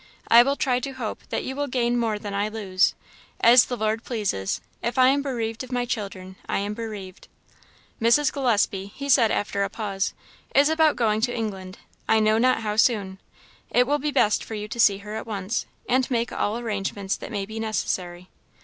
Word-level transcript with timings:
I 0.29 0.41
will 0.41 0.55
try 0.55 0.79
to 0.79 0.93
hope 0.93 1.21
that 1.29 1.43
you 1.43 1.55
will 1.55 1.67
gain 1.67 1.95
more 1.95 2.17
than 2.17 2.33
I 2.33 2.49
lose. 2.49 2.95
As 3.39 3.65
the 3.65 3.77
Lord 3.77 4.03
pleases! 4.03 4.59
If 4.81 4.97
I 4.97 5.09
am 5.09 5.21
bereaved 5.21 5.63
of 5.63 5.71
my 5.71 5.85
children, 5.85 6.37
I 6.49 6.57
am 6.57 6.73
bereaved." 6.73 7.27
"Mrs. 8.01 8.33
Gillespie," 8.33 8.87
he 8.95 9.07
said, 9.09 9.29
after 9.29 9.63
a 9.63 9.69
pause, 9.69 10.15
"is 10.55 10.69
about 10.69 10.95
going 10.95 11.21
to 11.21 11.35
England 11.37 11.77
I 12.09 12.19
know 12.19 12.39
not 12.39 12.61
how 12.61 12.77
soon. 12.77 13.19
It 13.69 13.85
will 13.85 13.99
be 13.99 14.09
best 14.09 14.43
for 14.43 14.55
you 14.55 14.67
to 14.69 14.79
see 14.79 14.97
her 14.97 15.13
at 15.15 15.27
once, 15.27 15.67
and 15.87 16.09
make 16.09 16.31
all 16.33 16.57
arrangements 16.57 17.15
that 17.17 17.29
may 17.29 17.45
be 17.45 17.59
necessary. 17.59 18.27